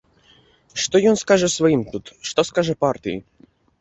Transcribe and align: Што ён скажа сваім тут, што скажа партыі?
Што 0.83 0.95
ён 1.11 1.15
скажа 1.23 1.47
сваім 1.57 1.83
тут, 1.91 2.05
што 2.31 2.39
скажа 2.51 2.73
партыі? 2.87 3.17